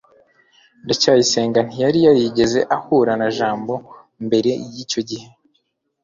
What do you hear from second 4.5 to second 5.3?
yicyo gihe